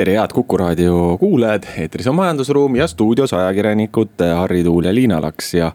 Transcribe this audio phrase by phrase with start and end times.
[0.00, 5.18] Tere, head Kuku raadio kuulajad, eetris on Majandusruum ja stuudios ajakirjanikud Harri Tuul ja Liina
[5.20, 5.72] Laks ja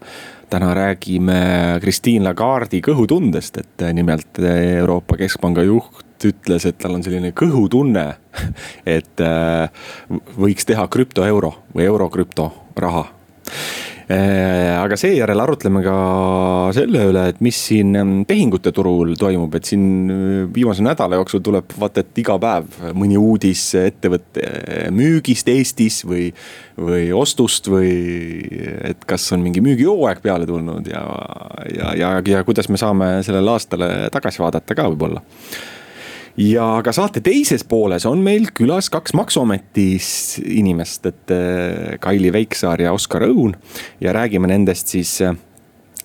[0.49, 1.35] täna räägime
[1.81, 4.39] Christine Lagarde'i kõhutundest, et nimelt
[4.79, 8.07] Euroopa Keskpanga juht ütles, et tal on selline kõhutunne,
[8.97, 9.25] et
[10.41, 13.05] võiks teha krüptoeuro või euro krüptoraha
[13.45, 15.95] Äh, aga seejärel arutleme ka
[16.77, 21.41] selle üle, et mis siin ähm, tehingute turul toimub, et siin äh, viimase nädala jooksul
[21.45, 26.29] tuleb vaata, et iga päev mõni uudis ettevõtte äh, müügist Eestis või.
[26.75, 27.91] või ostust või
[28.83, 31.05] et kas on mingi müügihooaeg peale tulnud ja,
[31.71, 35.23] ja, ja, ja kuidas me saame sellele aastale tagasi vaadata ka võib-olla
[36.37, 40.07] ja ka saate teises pooles on meil külas kaks maksuametis
[40.43, 43.55] inimest, et äh, Kaili Veiksaar ja Oskar Õun.
[44.01, 45.35] ja räägime nendest siis, äh,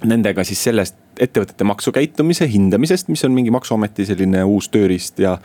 [0.05, 5.39] nendega siis sellest ettevõtete maksukäitumise hindamisest, mis on mingi maksuameti selline uus tööriist ja.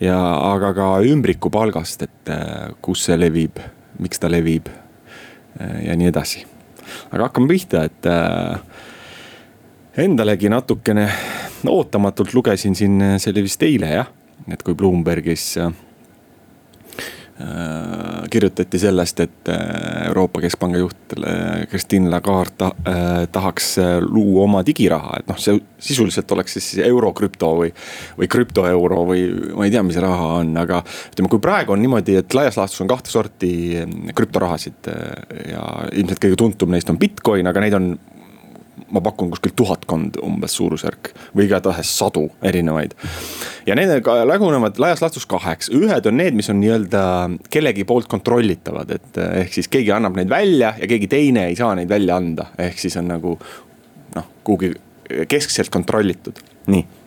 [0.00, 0.18] ja
[0.52, 3.60] aga ka ümbrikupalgast, et äh, kus see levib,
[4.00, 4.72] miks ta levib
[5.84, 6.46] ja nii edasi.
[7.12, 8.06] aga hakkame pihta, et
[10.00, 11.04] endalegi natukene
[11.68, 14.08] ootamatult lugesin siin, see oli vist eile jah
[14.50, 15.72] et kui Bloombergis äh,
[18.30, 22.70] kirjutati sellest, et äh, Euroopa Keskpanga juht äh, Christine Lagarde ta,
[23.32, 23.76] tahaks
[24.06, 27.70] luua oma digiraha, et noh, see sisuliselt oleks siis euro krüpto või.
[28.18, 29.26] või krüptoeuro või
[29.56, 32.82] ma ei tea, mis raha on, aga ütleme, kui praegu on niimoodi, et laias laastus
[32.84, 33.52] on kahte sorti
[34.14, 34.90] krüptorahasid.
[35.50, 35.62] ja
[35.92, 37.94] ilmselt kõige tuntum neist on Bitcoin, aga neid on
[38.92, 42.94] ma pakun kuskil tuhatkond umbes suurusjärk või igatahes sadu erinevaid.
[43.66, 47.02] ja need jagunevad laias laastus kaheks, ühed on need, mis on nii-öelda
[47.52, 51.58] kellegi poolt kontrollitavad, et eh, ehk siis keegi annab neid välja ja keegi teine ei
[51.58, 53.36] saa neid välja anda, ehk siis on nagu
[54.16, 54.72] noh, kuhugi
[55.28, 56.40] keskselt kontrollitud,
[56.72, 57.01] nii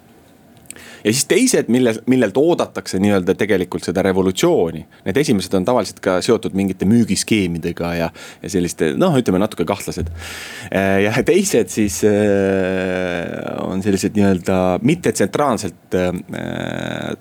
[1.05, 4.81] ja siis teised, mille, millelt oodatakse nii-öelda tegelikult seda revolutsiooni.
[5.05, 8.09] Need esimesed on tavaliselt ka seotud mingite müügiskeemidega ja,
[8.41, 10.09] ja selliste noh, ütleme natuke kahtlased.
[10.71, 13.29] ja teised siis äh,
[13.61, 16.09] on sellised nii-öelda mittetsentraalselt äh,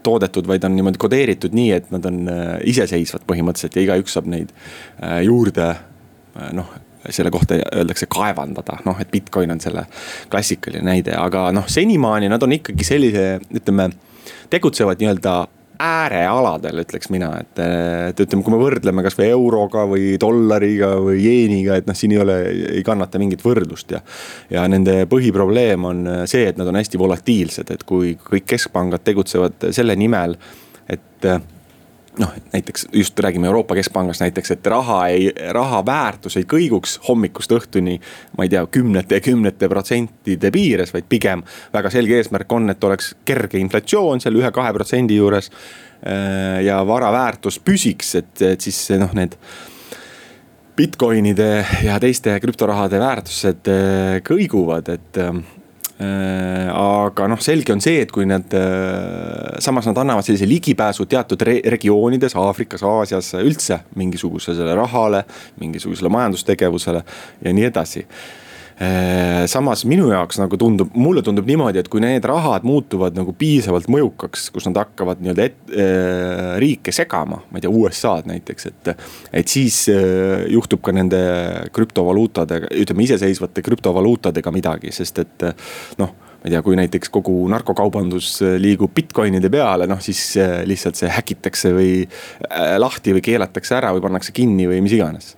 [0.02, 4.30] toodetud, vaid on niimoodi kodeeritud nii, et nad on äh, iseseisvad põhimõtteliselt ja igaüks saab
[4.32, 4.54] neid
[5.24, 5.68] juurde
[6.56, 6.70] noh
[7.10, 9.86] selle kohta öeldakse kaevandada, noh, et Bitcoin on selle
[10.32, 13.90] klassikaline näide, aga noh, senimaani nad on ikkagi sellise, ütleme,
[14.52, 15.36] tegutsevad nii-öelda
[15.84, 17.58] äärealadel, ütleks mina, et,
[18.10, 22.20] et ütleme, kui me võrdleme kasvõi euroga või dollariga või jeeniga, et noh, siin ei
[22.22, 22.36] ole,
[22.78, 24.00] ei kannata mingit võrdlust ja.
[24.54, 29.70] ja nende põhiprobleem on see, et nad on hästi volatiilsed, et kui kõik keskpangad tegutsevad
[29.74, 30.38] selle nimel,
[30.88, 31.28] et
[32.18, 37.52] noh, näiteks just räägime Euroopa Keskpangast näiteks, et raha ei, raha väärtus ei kõiguks hommikust
[37.52, 37.98] õhtuni.
[38.38, 41.42] ma ei tea, kümnete ja kümnete protsentide piires, vaid pigem
[41.72, 45.50] väga selge eesmärk on, et oleks kerge inflatsioon seal ühe-kahe protsendi juures.
[46.06, 49.38] Äh, ja vara väärtus püsiks, et, et siis noh, need
[50.76, 55.32] Bitcoinide ja teiste krüptorahade väärtused äh, kõiguvad, et Äh,
[56.00, 61.42] aga noh, selge on see, et kui nad, äh, samas nad annavad sellise ligipääsu teatud
[61.46, 65.24] re regioonides, Aafrikas, Aasias üldse mingisugusele rahale,
[65.62, 67.04] mingisugusele majandustegevusele
[67.44, 68.02] ja nii edasi.
[68.04, 68.43] Äh,
[69.46, 73.86] samas minu jaoks nagu tundub, mulle tundub niimoodi, et kui need rahad muutuvad nagu piisavalt
[73.92, 78.92] mõjukaks, kus nad hakkavad nii-öelda äh, riike segama, ma ei tea, USA-d näiteks, et.
[79.42, 81.20] et siis äh, juhtub ka nende
[81.74, 86.14] krüptovaluutadega, ütleme iseseisvate krüptovaluutadega midagi, sest et äh, noh
[86.44, 90.98] ma ei tea, kui näiteks kogu narkokaubandus äh, liigub Bitcoinide peale, noh siis äh, lihtsalt
[91.00, 91.94] see häkitakse või
[92.82, 95.34] lahti või keelatakse ära või pannakse kinni või mis iganes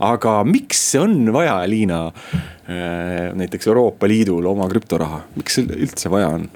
[0.00, 6.48] aga miks on vaja, Liina, äh, näiteks Euroopa Liidul oma krüptoraha, miks üldse vaja on?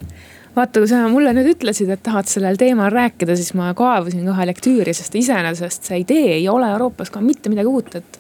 [0.57, 4.47] vaata, kui sa mulle nüüd ütlesid, et tahad sellel teemal rääkida, siis ma kaevasin kohe
[4.51, 8.19] lektüüri, sest iseenesest see idee ei ole Euroopas ka mitte midagi uut, et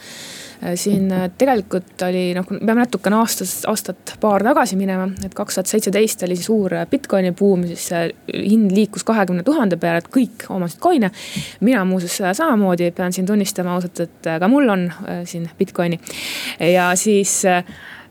[0.74, 5.70] siin äh, tegelikult oli noh, peame natukene aastast, aastat paar tagasi minema, et kaks tuhat
[5.70, 7.88] seitseteist oli suur äh, Bitcoini buum, siis
[8.30, 11.10] hind liikus kahekümne tuhande peale, et kõik omasid coin'e.
[11.60, 14.86] mina muuseas samamoodi pean siin tunnistama ausalt, et ka mul on
[15.28, 15.98] siin Bitcoini
[16.72, 17.42] ja siis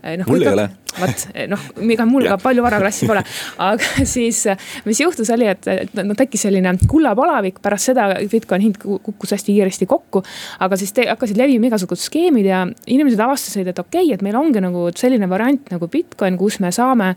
[0.01, 0.27] noh.
[0.27, 0.69] mul ei ole
[0.99, 3.23] vot noh, ega mul ka palju varaklassi pole,
[3.63, 4.43] aga siis,
[4.87, 9.55] mis juhtus, oli, et, et noh tekkis selline kullapalavik, pärast seda Bitcoini hind kukkus hästi
[9.55, 10.23] kiiresti kokku.
[10.59, 14.37] aga siis te, hakkasid levima igasugused skeemid ja inimesed avastasid, et okei okay,, et meil
[14.39, 17.13] ongi nagu selline variant nagu Bitcoin, kus me saame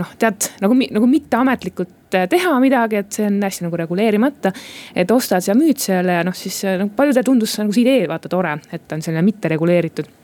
[0.00, 4.52] noh, tead nagu, nagu mitteametlikult teha midagi, et see on hästi nagu reguleerimata.
[4.96, 8.32] et ostad ja müüd seal ja noh, siis noh, paljudele tundus nagu see idee vaata
[8.32, 10.19] tore, et on selline mitte reguleeritud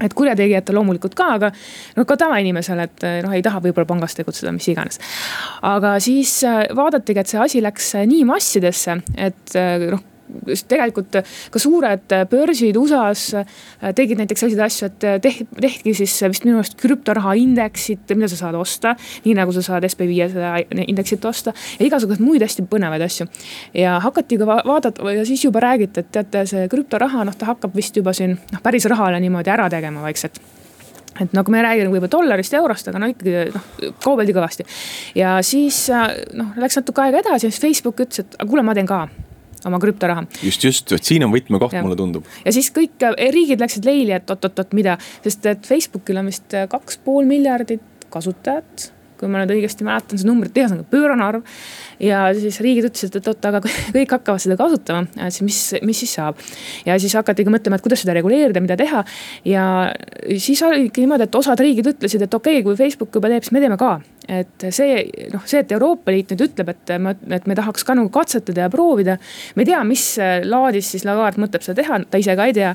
[0.00, 1.52] et kurjategijatel loomulikult ka, aga
[1.96, 5.00] noh, ka tavainimesel, et noh, ei taha võib-olla pangas tegutseda, mis iganes.
[5.66, 9.58] aga siis äh, vaadatigi, et see asi läks äh, nii massidesse, et
[9.90, 10.06] noh
[10.68, 13.34] tegelikult ka suured börsid USA-s
[13.96, 18.38] tegid näiteks selliseid asju, et tehti, tehti siis vist minu arust krüptoraha indeksit, mida sa
[18.44, 18.94] saad osta.
[19.24, 23.26] nii nagu sa saad SB viiesaja indeksit osta ja igasuguseid muid hästi põnevaid asju.
[23.74, 27.76] ja hakati ka vaadata ja siis juba räägiti, et teate, see krüptoraha, noh ta hakkab
[27.76, 30.40] vist juba siin noh, päris rahale niimoodi ära tegema vaikselt
[31.20, 33.66] et nagu me räägime võib-olla dollarist ja eurost, aga no ikkagi noh,
[34.02, 34.66] kaubeldi kõvasti.
[35.18, 38.88] ja siis noh, läks natuke aega edasi ja siis Facebook ütles, et kuule, ma teen
[38.88, 39.06] ka
[39.68, 40.26] oma krüptoraha.
[40.42, 42.28] just, just, vot siin on võtmekoht, mulle tundub.
[42.44, 46.56] ja siis kõik eh, riigid läksid leili, et oot-oot-oot, mida, sest et Facebookil on vist
[46.56, 48.90] eh, kaks pool miljardit kasutajat
[49.20, 51.58] kui ma nüüd õigesti mäletan, see number, ühesõnaga pöörane arv.
[52.00, 53.60] ja siis riigid ütlesid, et oot, aga
[53.96, 56.40] kõik hakkavad seda kasutama, siis mis, mis siis saab.
[56.86, 59.04] ja siis hakatigi mõtlema, et kuidas seda reguleerida, mida teha.
[59.48, 59.64] ja
[60.36, 63.56] siis oligi niimoodi, et osad riigid ütlesid, et okei okay,, kui Facebook juba teeb, siis
[63.56, 63.98] me teeme ka
[64.30, 65.00] et see
[65.32, 68.66] noh, see, et Euroopa Liit nüüd ütleb, et me, et me tahaks ka nagu katsetada
[68.66, 69.16] ja proovida.
[69.56, 70.04] me ei tea, mis
[70.46, 72.74] laadis siis Lagarde mõtleb seda teha, ta ise ka ei tea.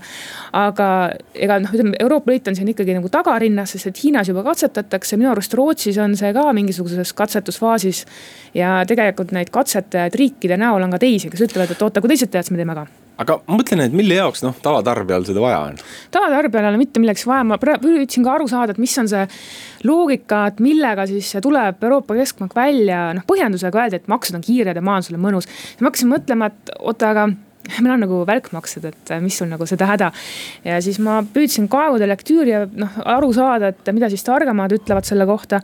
[0.56, 0.90] aga
[1.34, 5.20] ega noh, ütleme Euroopa Liit on siin ikkagi nagu tagarinnas, sest et Hiinas juba katsetatakse,
[5.22, 8.06] minu arust Rootsis on see ka mingisuguses katsetusfaasis.
[8.54, 12.32] ja tegelikult neid katsetajaid riikide näol on ka teisi, kes ütlevad, et oota, kui teised
[12.32, 12.88] teevad, siis me teeme ka
[13.22, 15.80] aga ma mõtlen, et mille jaoks noh, tavatarbijal seda vaja on?
[16.14, 19.24] tavatarbijal ei ole mitte milleks vaja, ma püüdsin ka aru saada, et mis on see
[19.88, 24.78] loogika, et millega siis tuleb Euroopa Keskpank välja, noh põhjendusega öeldi, et maksud on kiired
[24.78, 25.50] ja majandusele mõnus.
[25.80, 27.28] ma hakkasin mõtlema, et oota, aga
[27.82, 30.12] meil on nagu välkmaksed, et mis sul nagu seda häda.
[30.68, 35.08] ja siis ma püüdsin kaevuda lektüüri ja noh, aru saada, et mida siis targemad ütlevad
[35.08, 35.62] selle kohta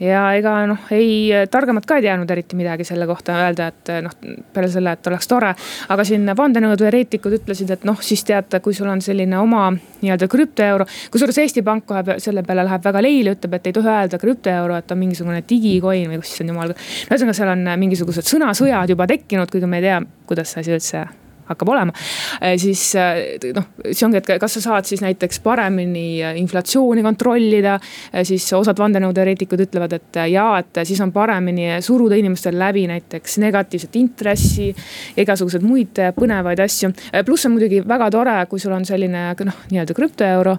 [0.00, 4.14] ja ega noh, ei, targemad ka ei teadnud eriti midagi selle kohta öelda, et noh,
[4.54, 5.54] peale selle, et oleks tore.
[5.88, 10.86] aga siin vandenõuteoreetikud ütlesid, et noh, siis teate, kui sul on selline oma nii-öelda krüptoeuro.
[11.14, 14.78] kusjuures Eesti Pank kohe selle peale läheb väga leili, ütleb, et ei tohi öelda krüptoeuro,
[14.78, 16.74] et on mingisugune digikoin või kus siis on jumal.
[17.10, 21.06] ühesõnaga, seal on mingisugused sõnasõjad juba tekkinud, kuigi me ei tea, kuidas see asi üldse
[21.48, 21.92] hakkab olema.
[22.40, 27.04] Äh, siis äh, noh, see ongi, et kas sa saad siis näiteks paremini äh, inflatsiooni
[27.04, 27.78] kontrollida.
[28.24, 33.96] siis osad vandenõuteoreetikud ütlevad, et jaa, et siis on paremini suruda inimestel läbi näiteks negatiivset
[33.96, 34.70] intressi.
[35.16, 36.92] igasuguseid muid põnevaid asju,
[37.26, 40.56] pluss on muidugi väga tore, kui sul on selline noh, nii-öelda krüptoeuro.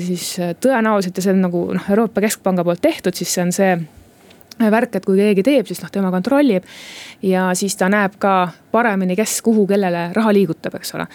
[0.00, 3.76] siis tõenäoliselt ja see on nagu noh, Euroopa Keskpanga poolt tehtud, siis see on see
[4.58, 6.64] värk, et kui keegi teeb, siis noh, tema kontrollib.
[7.22, 11.06] ja siis ta näeb ka paremini, kes, kuhu, kellele raha liigutab, eks ole.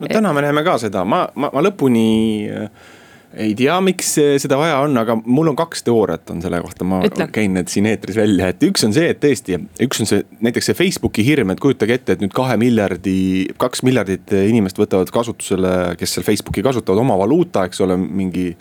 [0.00, 2.08] no täna me näeme ka seda, ma, ma, ma lõpuni
[2.50, 2.92] äh,
[3.36, 4.12] ei tea, miks
[4.42, 7.26] seda vaja on, aga mul on kaks teooriat on selle kohta, ma Ütle.
[7.34, 10.70] käin need siin eetris välja, et üks on see, et tõesti, üks on see näiteks
[10.70, 13.16] see Facebooki hirm, et kujutage ette, et nüüd kahe miljardi,
[13.60, 18.52] kaks miljardit inimest võtavad kasutusele, kes seal Facebooki kasutavad oma valuuta, eks ole, mingi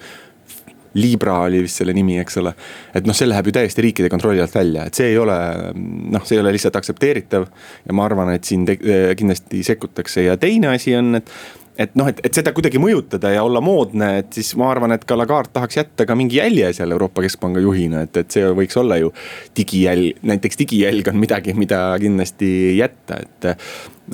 [1.00, 2.54] Libra oli vist selle nimi, eks ole.
[2.94, 5.40] et noh, see läheb ju täiesti riikide kontrolli alt välja, et see ei ole
[5.74, 7.50] noh, see ei ole lihtsalt aktsepteeritav.
[7.88, 11.36] ja ma arvan, et siin kindlasti sekkutakse ja teine asi on, et
[11.80, 15.06] et noh, et, et seda kuidagi mõjutada ja olla moodne, et siis ma arvan, et
[15.09, 18.78] ka Lagarde tahaks jätta ka mingi jälje seal Euroopa Keskpanga juhina, et, et see võiks
[18.80, 19.09] olla ju
[19.57, 23.50] digijälg, näiteks digijälg on midagi, mida kindlasti jätta, et.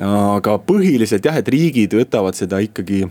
[0.06, 3.04] aga põhiliselt jah, et riigid võtavad seda ikkagi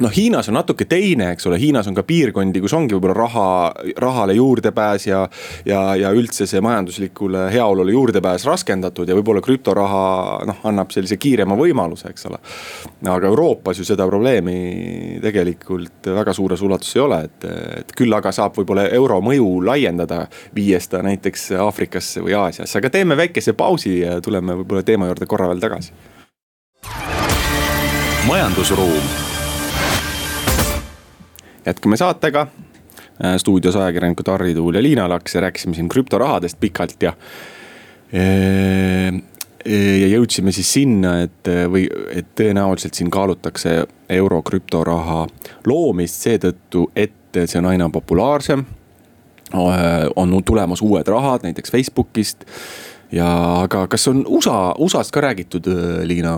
[0.00, 3.46] noh, Hiinas on natuke teine, eks ole, Hiinas on ka piirkondi, kus ongi võib-olla raha,
[4.00, 5.22] rahale juurdepääs ja.
[5.66, 10.02] ja, ja üldse see majanduslikule heaolule juurdepääs raskendatud ja võib-olla krüptoraha
[10.48, 12.40] noh, annab sellise kiirema võimaluse, eks ole.
[13.08, 17.48] aga Euroopas ju seda probleemi tegelikult väga suures ulatuses ei ole, et,
[17.82, 20.26] et küll aga saab võib-olla euro mõju laiendada.
[20.54, 25.26] viies ta näiteks Aafrikasse või Aasiasse, aga teeme väikese pausi ja tuleme võib-olla teema juurde
[25.26, 25.92] korra veel tagasi.
[28.28, 29.27] majandusruum
[31.68, 32.46] jätkame saatega.
[33.24, 37.12] Äh, stuudios ajakirjanikud Harri Tuul ja Liina Laks ja rääkisime siin krüptorahadest pikalt ja.
[39.68, 41.82] ja jõudsime siis sinna, et või,
[42.14, 45.26] et tõenäoliselt siin kaalutakse euro krüptoraha
[45.68, 48.64] loomist seetõttu, et see on aina populaarsem.
[50.16, 52.44] on tulemas uued rahad näiteks Facebookist
[53.12, 53.28] ja,
[53.64, 55.68] aga kas on USA, USA-st ka räägitud,
[56.04, 56.34] Liina,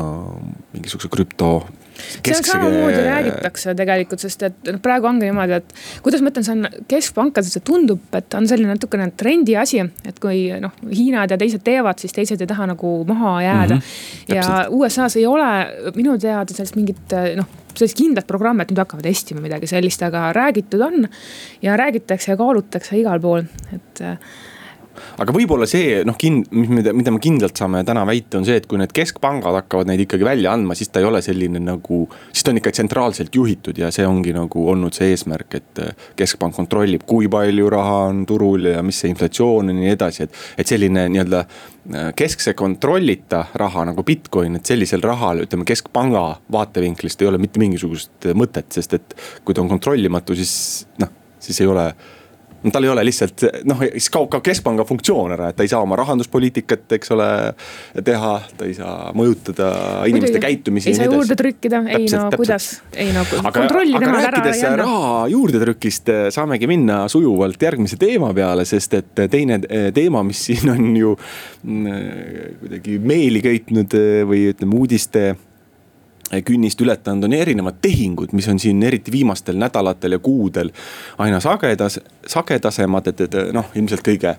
[0.72, 1.50] mingisuguse krüpto
[2.00, 6.46] see on samamoodi räägitakse tegelikult, sest et noh, praegu ongi niimoodi, et kuidas ma ütlen,
[6.46, 9.82] see on keskpankades, see tundub, et on selline natukene trendi asi.
[10.06, 13.80] et kui noh, Hiinad ja teised teevad, siis teised ei taha nagu maha jääda mm.
[13.80, 15.50] -hmm, ja USA-s ei ole
[15.96, 20.32] minu teada sellest mingit noh sellist kindlat programmi, et nüüd hakkame testima midagi sellist, aga
[20.36, 21.08] räägitud on.
[21.62, 24.02] ja räägitakse ja kaalutakse igal pool, et
[25.20, 28.68] aga võib-olla see noh, kin-, mida, mida me kindlalt saame täna väita, on see, et
[28.70, 32.02] kui need keskpangad hakkavad neid ikkagi välja andma, siis ta ei ole selline nagu.
[32.32, 36.06] siis ta on ikka tsentraalselt juhitud ja see ongi nagu olnud see eesmärk, et äh,
[36.18, 40.26] keskpank kontrollib, kui palju raha on turul ja mis see inflatsioon on ja nii edasi,
[40.26, 40.40] et.
[40.60, 47.22] et selline nii-öelda äh, keskse kontrollita raha nagu Bitcoin, et sellisel rahal, ütleme keskpanga vaatevinklist
[47.22, 50.54] ei ole mitte mingisugust mõtet, sest et kui ta on kontrollimatu, siis
[51.02, 51.90] noh, siis ei ole
[52.68, 55.80] tal ei ole lihtsalt noh, siis kaob ka keskpanga funktsioon ära, et ta ei saa
[55.84, 57.28] oma rahanduspoliitikat, eks ole,
[58.04, 59.70] teha, ta ei saa mõjutada
[60.10, 60.92] inimeste Muidugi, käitumisi.
[60.92, 62.38] ei saa juurde trükkida, ei no täpselt.
[62.42, 64.84] kuidas, ei no kontrolli temalt ära ei anna.
[64.84, 70.44] raha juurdetrükist eh, saamegi minna sujuvalt järgmise teema peale, sest et teine eh, teema, mis
[70.50, 73.96] siin on ju mm, eh, kuidagi meeli köitnud
[74.28, 75.30] või ütleme uudiste
[76.44, 80.70] künnist ületanud, on erinevad tehingud, mis on siin eriti viimastel nädalatel ja kuudel
[81.18, 84.36] aina sagedas, sagedasemad, et, et noh, ilmselt kõige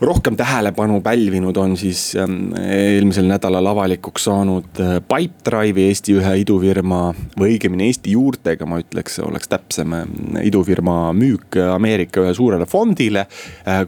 [0.00, 7.00] rohkem tähelepanu pälvinud on siis ähm, eelmisel nädalal avalikuks saanud äh, Pipedrive'i Eesti ühe idufirma
[7.38, 10.04] või õigemini Eesti juurtega, ma ütleks, oleks täpsem äh,
[10.48, 13.26] idufirma müük Ameerika ühe suurele fondile.
[13.68, 13.84] Äh,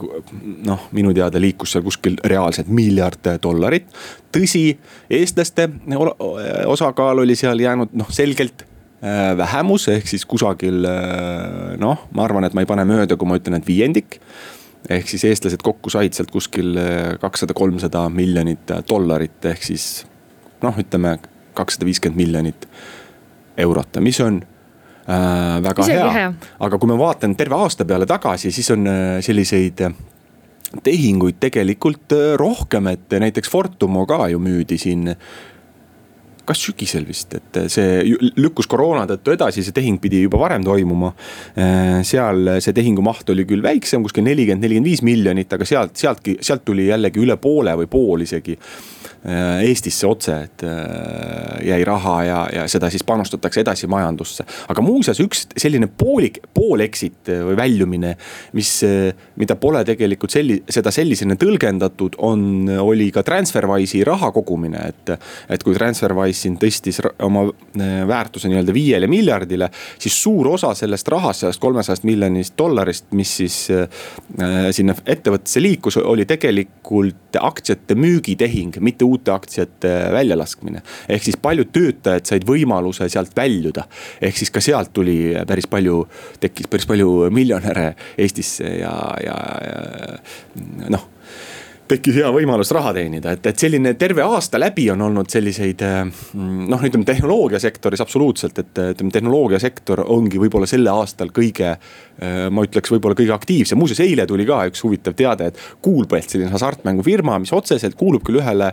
[0.67, 3.91] noh, minu teada liikus seal kuskil reaalselt miljard dollarit.
[4.33, 4.77] tõsi,
[5.11, 5.69] eestlaste
[6.67, 8.67] osakaal oli seal jäänud noh, selgelt
[9.37, 10.87] vähemus, ehk siis kusagil
[11.79, 14.19] noh, ma arvan, et ma ei pane mööda, kui ma ütlen, et viiendik
[14.91, 20.05] ehk siis eestlased kokku said sealt kuskil eh, kakssada, kolmsada miljonit eh, dollarit, ehk siis
[20.63, 21.17] noh, ütleme
[21.57, 22.69] kakssada viiskümmend miljonit
[23.63, 26.35] eurot, mis on äh, väga Isegi hea, hea..
[26.69, 28.89] aga kui ma vaatan terve aasta peale tagasi, siis on
[29.25, 29.83] selliseid
[30.85, 35.09] tehinguid tegelikult rohkem, et näiteks Fortumo ka ju müüdi siin
[36.47, 38.03] kas sügisel vist, et see
[38.39, 41.13] lükkus koroona tõttu edasi, see tehing pidi juba varem toimuma.
[41.59, 45.97] Äh, seal see tehingu maht oli küll väiksem, kuskil nelikümmend, nelikümmend viis miljonit, aga sealt,
[45.99, 48.57] sealtki, sealt tuli jällegi üle poole või pool isegi
[49.67, 54.45] Eestisse otse, et äh, jäi raha ja, ja seda siis panustatakse edasi majandusse.
[54.69, 58.15] aga muuseas üks selline poolik, poolexit või väljumine,
[58.57, 58.71] mis,
[59.41, 65.15] mida pole tegelikult selli-, seda sellisena tõlgendatud, on, oli ka Transferwise'i raha kogumine, et.
[65.51, 69.69] et kui Transferwise siin tõstis oma äh, väärtuse nii-öelda viiele miljardile,
[69.99, 73.89] siis suur osa sellest rahast, sellest kolmesajast miljonist dollarist, mis siis äh,
[74.77, 80.83] sinna ettevõttesse liikus, oli tegelikult aktsiate müügitehing, mitte uute uute aktsiate väljalaskmine.
[81.09, 83.87] ehk siis paljud töötajad said võimaluse sealt väljuda.
[84.21, 86.05] ehk siis ka sealt tuli päris palju,
[86.41, 88.95] tekkis päris palju miljonäre Eestisse ja,
[89.25, 91.11] ja, ja noh
[91.89, 95.85] tekkis hea võimalus raha teenida, et, et selline terve aasta läbi on olnud selliseid
[96.35, 101.77] noh, ütleme tehnoloogiasektoris absoluutselt, et ütleme, tehnoloogiasektor ongi võib-olla selle aastal kõige.
[102.51, 106.51] ma ütleks võib-olla kõige aktiivsem, muuseas eile tuli ka üks huvitav teade, et Kuulbelt, selline
[106.55, 108.73] hasartmängufirma, mis otseselt kuulub küll ühele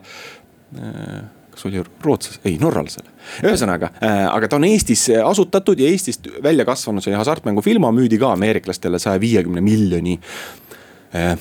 [1.53, 3.11] kas oli rootslas, ei norralasele.
[3.45, 8.33] ühesõnaga äh,, aga ta on Eestis asutatud ja Eestist välja kasvanud see hasartmängufirma müüdi ka
[8.33, 10.17] ameeriklastele saja viiekümne miljoni
[11.13, 11.35] äh,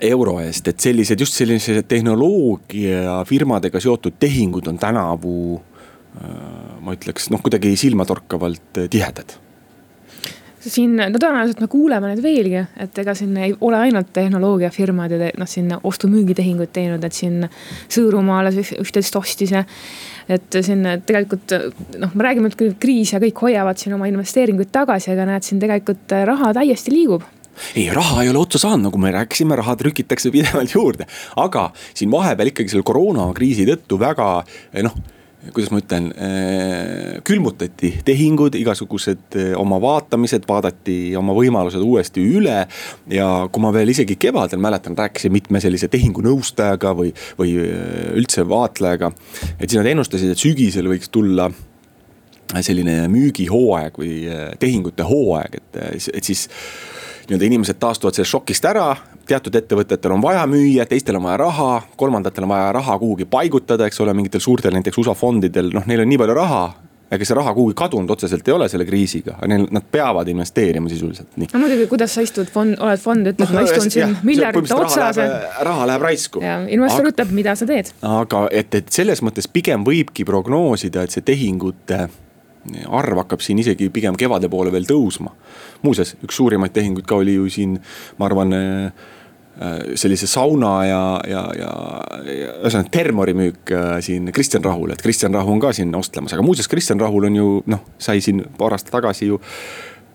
[0.00, 5.60] euro eest, et sellised, just sellise tehnoloogiafirmadega seotud tehingud on tänavu äh,.
[6.80, 9.36] ma ütleks noh, kuidagi silmatorkavalt tihedad
[10.60, 15.30] siin, no tõenäoliselt me kuuleme neid veelgi, et ega siin ei ole ainult tehnoloogiafirmad ja
[15.40, 17.46] noh, siin ostu-müügitehinguid teinud, et siin
[17.90, 19.64] Sõõrumaa alles üht-teist ostis ja.
[20.28, 21.56] et siin tegelikult
[22.02, 25.62] noh, me räägime, et kriis ja kõik hoiavad siin oma investeeringuid tagasi, aga näed, siin
[25.62, 27.24] tegelikult raha täiesti liigub
[27.74, 31.06] ei, raha ei ole otsa saanud, nagu me rääkisime, raha trükitakse pidevalt juurde.
[31.36, 34.34] aga siin vahepeal ikkagi selle koroonakriisi tõttu väga
[34.86, 35.00] noh
[35.54, 42.66] kuidas ma ütlen, äh, külmutati tehingud, igasugused äh, oma vaatamised, vaadati oma võimalused uuesti üle.
[43.08, 47.56] ja kui ma veel isegi kevadel mäletan, rääkisin mitme sellise tehingunõustajaga või, või
[48.20, 49.12] üldse vaatlejaga.
[49.58, 51.48] et siis nad ennustasid, et sügisel võiks tulla
[52.60, 54.14] selline müügihooaeg või
[54.60, 55.76] tehingute hooaeg, et,
[56.12, 56.48] et siis
[57.30, 58.90] nii-öelda inimesed taastuvad sellest šokist ära,
[59.30, 63.86] teatud ettevõtetel on vaja müüa, teistel on vaja raha, kolmandatel on vaja raha kuhugi paigutada,
[63.86, 66.62] eks ole, mingitel suurtel näiteks USA fondidel, noh, neil on nii palju raha
[67.10, 71.32] ega see raha kuhugi kadunud otseselt ei ole selle kriisiga, neil, nad peavad investeerima sisuliselt,
[71.40, 71.50] nii.
[71.52, 75.18] no muidugi, kuidas sa istud fond, oled fond, ütled no,, ma istun siin miljardite otsas.
[75.66, 76.42] raha läheb raisku.
[76.44, 77.90] ja investor ütleb, mida sa teed.
[78.06, 82.04] aga et, et selles mõttes pigem võibki prognoosida, et see tehingute
[82.88, 85.32] arv hakkab siin isegi pigem kevade poole veel tõusma.
[85.82, 87.78] muuseas, üks suurimaid tehinguid ka oli ju siin,
[88.18, 88.54] ma arvan
[89.60, 91.70] Äh, sellise sauna ja, ja, ja,
[92.62, 96.44] ühesõnaga termori müük äh, siin Kristjan Rahul, et Kristjan Rahu on ka siin ostlemas, aga
[96.46, 99.36] muuseas, Kristjan Rahul on ju noh, sai siin paar aastat tagasi ju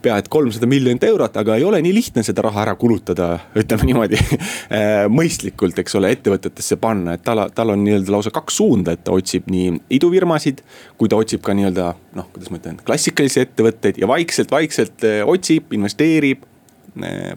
[0.06, 3.32] pea et kolmsada miljonit eurot, aga ei ole nii lihtne seda raha ära kulutada,
[3.62, 4.22] ütleme niimoodi
[5.18, 9.16] mõistlikult, eks ole, ettevõtetesse panna, et tal, tal on nii-öelda lausa kaks suunda, et ta
[9.16, 10.64] otsib nii idufirmasid.
[10.98, 16.46] kui ta otsib ka nii-öelda noh, kuidas ma ütlen, klassikalisi ettevõtteid ja vaikselt-vaikselt otsib, investeerib,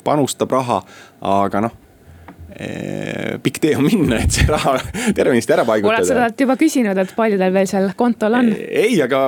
[0.04, 0.82] panustab raha,
[1.24, 1.87] aga noh Eh,
[3.44, 4.78] pikk tee on minna, et see raha
[5.14, 5.98] tervenisti ära paigutada.
[6.00, 8.48] oled sa talt juba küsinud, et palju teil veel seal kontol on?
[8.56, 9.26] Ei, aga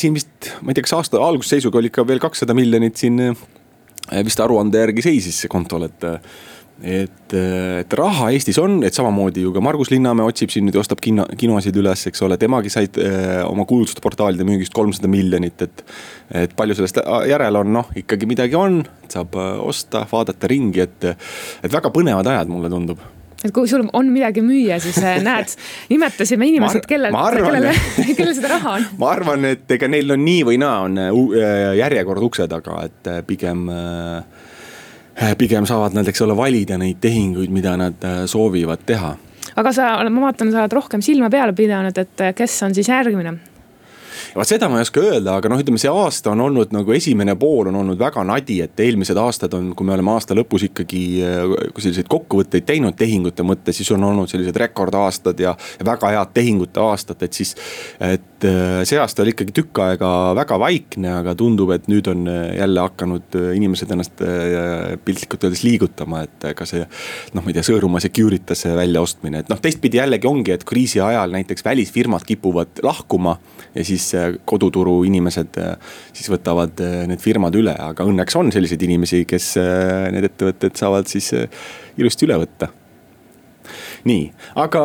[0.00, 3.20] siin vist, ma ei tea, kas aasta algusseisuga oli ikka veel kakssada miljonit siin
[4.24, 6.08] vist aruande järgi seisis see kontol, et
[6.80, 10.82] et, et raha Eestis on, et samamoodi ju ka Margus Linnamäe otsib siin nüüd ja
[10.82, 15.62] ostab kino, kinosid üles, eks ole, temagi sai äh, oma kuulsuste portaalide müügist kolmsada miljonit,
[15.62, 15.84] et.
[16.42, 21.10] et palju sellest järel on, noh ikkagi midagi on, saab äh, osta, vaadata ringi, et,
[21.62, 23.02] et väga põnevad ajad, mulle tundub
[23.42, 25.54] et kui sul on midagi müüa, siis äh, näed,
[25.90, 27.74] nimetasime inimesed, kellel, kellele,
[28.18, 28.88] kellel seda raha on.
[29.02, 31.02] ma arvan, et ega neil on nii või naa on
[31.78, 34.51] järjekord ukse taga, et pigem äh, Äh,
[35.38, 39.14] pigem saavad nad, eks ole, valida neid tehinguid, mida nad äh, soovivad teha.
[39.56, 42.88] aga sa, ma vaatan, sa oled rohkem silma peal pidanud, et äh, kes on siis
[42.88, 43.38] järgmine
[44.34, 47.34] vot seda ma ei oska öelda, aga noh, ütleme see aasta on olnud nagu esimene
[47.40, 51.02] pool on olnud väga nadi, et eelmised aastad on, kui me oleme aasta lõpus ikkagi
[51.26, 56.32] äh, selliseid kokkuvõtteid teinud tehingute mõttes, siis on olnud sellised rekordaastad ja, ja väga head
[56.36, 57.54] tehingute aastad, et siis.
[58.00, 62.24] et äh, see aasta oli ikkagi tükk aega väga vaikne, aga tundub, et nüüd on
[62.30, 64.22] äh, jälle hakanud inimesed ennast
[65.04, 66.86] piltlikult öeldes liigutama, et ka see.
[67.36, 71.36] noh, ma ei tea, Sõõrumaa Securitase väljaostmine, et noh, teistpidi jällegi ongi, et kriisi ajal
[71.36, 73.36] näiteks välisfirmad kipuvad lahkuma
[73.74, 74.10] ja siis
[74.44, 79.54] koduturu inimesed äh, siis võtavad äh, need firmad üle, aga õnneks on selliseid inimesi, kes
[79.60, 81.32] äh, need ettevõtted saavad siis
[81.96, 82.72] ilusti üle võtta.
[84.02, 84.24] Nii,
[84.58, 84.80] aga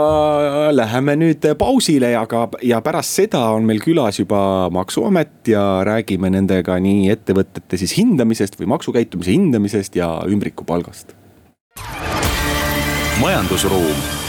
[0.70, 4.40] läheme nüüd pausile ja ka, ja pärast seda on meil külas juba
[4.74, 11.18] maksuamet ja räägime nendega nii ettevõtete siis hindamisest või maksukäitumise hindamisest ja ümbrikupalgast.
[13.18, 14.27] majandusruum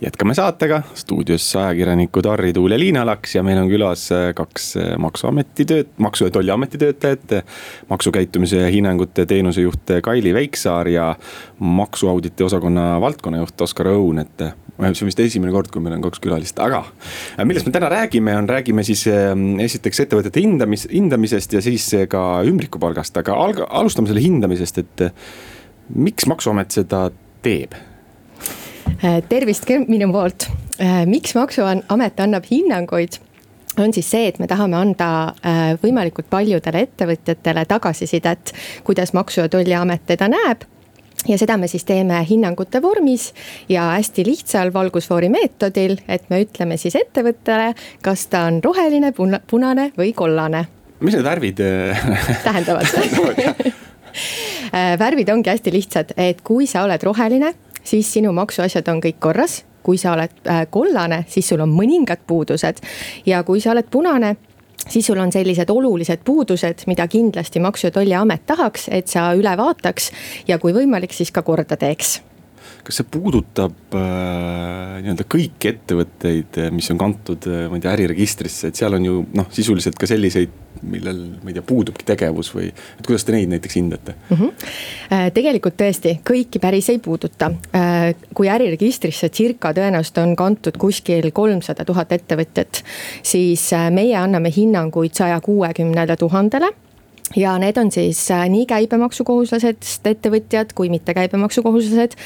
[0.00, 4.68] jätkame saatega, stuudios ajakirjanikud Harri Tuul ja Liina Laks ja meil on külas äh, kaks
[4.78, 7.42] äh, maksuameti tööt-, maksu- ja tolliameti töötajat.
[7.88, 11.16] maksukäitumise hinnangute teenusejuht Kaili Veiksaar ja
[11.58, 14.54] maksuauditi osakonna valdkonnajuht Oskar Õun, et äh,
[14.92, 16.84] see on vist esimene kord, kui meil on kaks külalist, aga
[17.44, 19.02] millest me täna räägime, on, räägime siis
[19.66, 25.06] esiteks ettevõtete hindamis, hindamisest ja siis ka ümbrikupalgast, aga alga-, alustame selle hindamisest, et
[25.94, 27.08] miks maksuamet seda
[27.42, 27.74] teeb?
[27.74, 27.87] Äh,
[29.28, 30.48] tervist ka minu poolt.
[30.82, 33.20] Äh, miks maksuamet annab hinnanguid?
[33.78, 35.08] on siis see, et me tahame anda
[35.46, 38.50] äh, võimalikult paljudele ettevõtjatele tagasisidet,
[38.82, 40.64] kuidas Maksu- ja Tolliamet teda näeb
[41.28, 43.28] ja seda me siis teeme hinnangute vormis
[43.70, 47.70] ja hästi lihtsal valgusfoori meetodil, et me ütleme siis ettevõttele,
[48.02, 49.12] kas ta on roheline,
[49.46, 50.64] punane või kollane.
[50.98, 51.62] mis need värvid
[52.42, 52.86] tähendavad
[55.04, 57.54] värvid ongi hästi lihtsad, et kui sa oled roheline
[57.88, 59.64] siis sinu maksuasjad on kõik korras.
[59.82, 62.82] kui sa oled äh, kollane, siis sul on mõningad puudused
[63.26, 64.36] ja kui sa oled punane
[64.88, 69.56] siis sul on sellised olulised puudused, mida kindlasti Maksu- ja Tolliamet tahaks, et sa üle
[69.56, 70.10] vaataks
[70.48, 72.18] ja kui võimalik, siis ka korda teeks
[72.86, 78.70] kas see puudutab äh, nii-öelda kõiki ettevõtteid, mis on kantud, äh, ma ei tea, äriregistrisse,
[78.70, 80.54] et seal on ju noh, sisuliselt ka selliseid,
[80.88, 84.36] millel, ma ei tea, puudubki tegevus või, et kuidas te neid näiteks hindate mm?
[84.40, 85.30] -hmm.
[85.34, 87.50] tegelikult tõesti, kõiki päris ei puuduta.
[87.74, 92.84] Äh, kui äriregistrisse circa tõenäoliselt on kantud kuskil kolmsada tuhat ettevõtjat,
[93.22, 96.72] siis meie anname hinnanguid saja kuuekümnele tuhandele
[97.36, 102.16] ja need on siis nii käibemaksukohuslased ettevõtjad kui mitte käibemaksukohuslased.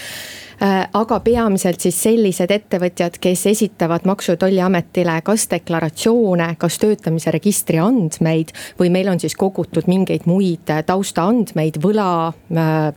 [0.62, 7.32] Äh, aga peamiselt siis sellised ettevõtjad, kes esitavad Maksu- ja Tolliametile kas deklaratsioone, kas töötamise
[7.34, 12.92] registri andmeid või meil on siis kogutud mingeid muid taustaandmeid võla äh,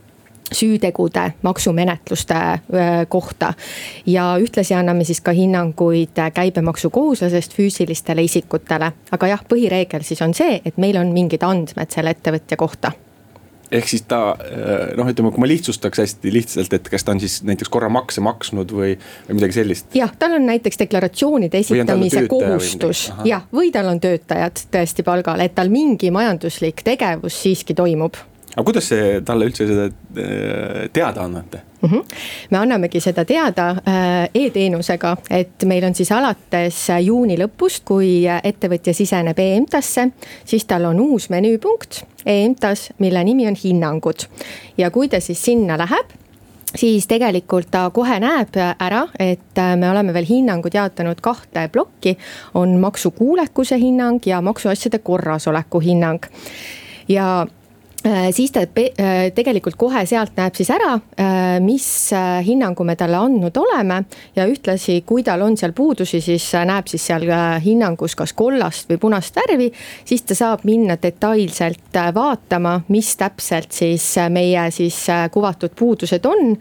[0.52, 2.60] süütegude maksumenetluste äh,
[3.08, 3.54] kohta.
[4.06, 8.92] ja ühtlasi anname siis ka hinnanguid käibemaksukohuslasest füüsilistele isikutele.
[9.10, 12.92] aga jah, põhireegel siis on see, et meil on mingid andmed selle ettevõtja kohta
[13.72, 14.20] ehk siis ta
[14.96, 18.22] noh, ütleme, kui ma lihtsustaks hästi lihtsalt, et kas ta on siis näiteks korra makse
[18.24, 18.94] maksnud või,
[19.28, 19.90] või midagi sellist?
[19.96, 25.56] jah, tal on näiteks deklaratsioonide esitamise kohustus jah, või tal on töötajad tõesti palgal, et
[25.58, 28.18] tal mingi majanduslik tegevus siiski toimub
[28.56, 31.88] aga kuidas see talle üldse seda äh, teada annate mm?
[31.90, 32.02] -hmm.
[32.50, 38.94] me annamegi seda teada äh, e-teenusega, et meil on siis alates juuni lõpust, kui ettevõtja
[38.94, 40.10] siseneb e-MTAS-sse,
[40.44, 44.28] siis tal on uus menüüpunkt e-MTAS, mille nimi on hinnangud.
[44.78, 46.16] ja kui ta siis sinna läheb
[46.76, 52.16] siis tegelikult ta kohe näeb ära, et me oleme veel hinnangud jaotanud kahte plokki.
[52.54, 56.20] on maksukuulekuse hinnang ja maksuasjade korrasoleku hinnang.
[57.08, 57.55] ja Äh,
[58.30, 61.86] siis ta äh, tegelikult kohe sealt näeb siis ära, äh, mis
[62.46, 64.02] hinnangu me talle andnud oleme.
[64.36, 67.26] ja ühtlasi, kui tal on seal puudusi, siis näeb siis seal
[67.64, 69.70] hinnangus kas kollast või punast värvi.
[70.04, 76.56] siis ta saab minna detailselt vaatama, mis täpselt siis meie siis kuvatud puudused on.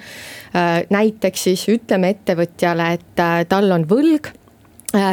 [0.89, 4.44] näiteks siis ütleme ettevõtjale, et tal on võlg Äh,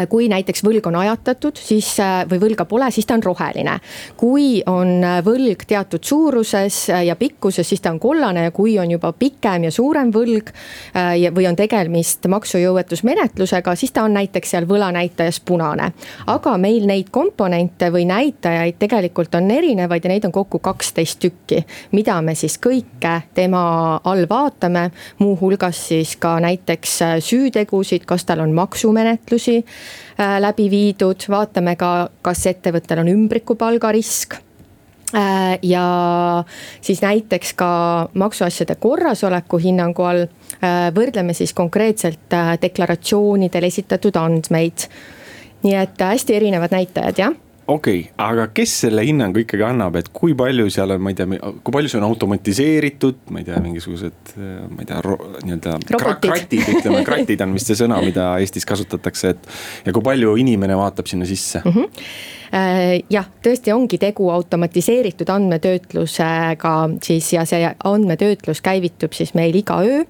[0.08, 3.78] kui näiteks võlg on ajatatud, siis äh, või võlga pole, siis ta on roheline.
[4.16, 8.90] kui on äh, võlg teatud suuruses ja pikkuses, siis ta on kollane ja kui on
[8.90, 10.52] juba pikem ja suurem võlg.
[11.34, 15.92] või on tegemist maksujõuetusmenetlusega, siis ta on näiteks seal võlanäitajas punane.
[16.26, 21.64] aga meil neid komponente või näitajaid tegelikult on erinevaid ja neid on kokku kaksteist tükki.
[21.92, 28.52] mida me siis kõike tema all vaatame, muuhulgas siis ka näiteks süütegusid, kas tal on
[28.52, 29.61] maksumenetlusi
[30.20, 34.36] Äh, läbi viidud, vaatame ka, kas ettevõttel on ümbrikupalga risk
[35.16, 35.84] äh, ja
[36.84, 37.70] siis näiteks ka
[38.20, 44.86] maksuasjade korrasoleku hinnangu all äh, võrdleme siis konkreetselt deklaratsioonidel esitatud andmeid.
[45.62, 50.08] nii et hästi erinevad näitajad, jah okei okay,, aga kes selle hinnangu ikkagi annab, et
[50.14, 51.26] kui palju seal on, ma ei tea,
[51.62, 55.00] kui palju see on automatiseeritud, ma ei tea, mingisugused, ma ei tea,
[55.46, 55.76] nii-öelda.
[55.92, 59.50] kratid, ütleme, kratid on vist see sõna, mida Eestis kasutatakse, et.
[59.86, 61.76] ja kui palju inimene vaatab sinna sisse mm?
[61.76, 63.04] -hmm.
[63.14, 70.02] jah, tõesti ongi tegu automatiseeritud andmetöötlusega siis ja see andmetöötlus käivitub siis meil iga öö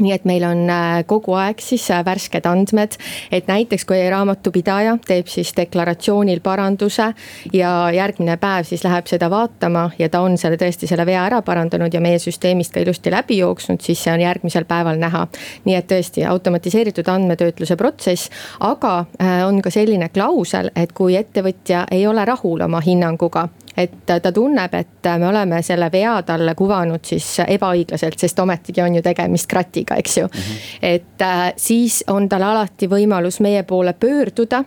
[0.00, 2.96] nii et meil on äh, kogu aeg siis äh, värsked andmed,
[3.32, 7.10] et näiteks kui raamatupidaja teeb siis deklaratsioonil paranduse
[7.52, 11.42] ja järgmine päev siis läheb seda vaatama ja ta on selle tõesti selle vea ära
[11.46, 15.26] parandanud ja meie süsteemist ka ilusti läbi jooksnud, siis see on järgmisel päeval näha.
[15.64, 21.86] nii et tõesti automatiseeritud andmetöötluse protsess, aga äh, on ka selline klausel, et kui ettevõtja
[21.90, 27.04] ei ole rahul oma hinnanguga et ta tunneb, et me oleme selle vea talle kuvanud
[27.06, 30.40] siis ebaõiglaselt, sest ometigi on ju tegemist kratiga, eks ju mm.
[30.40, 30.78] -hmm.
[30.82, 34.64] et äh, siis on tal alati võimalus meie poole pöörduda